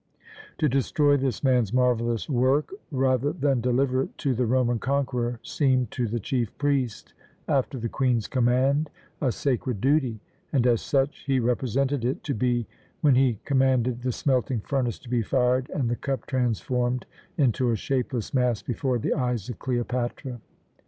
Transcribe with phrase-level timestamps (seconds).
[0.57, 5.91] To destroy this man's marvellous work rather than deliver it to the Roman conqueror seemed
[5.91, 7.13] to the chief priest,
[7.47, 8.89] after the Queen's command,
[9.21, 10.19] a sacred duty,
[10.51, 12.65] and as such he represented it to be
[13.01, 17.05] when he commanded the smelting furnace to be fired and the cup transformed
[17.37, 20.41] into a shapeless mass before the eyes of Cleopatra.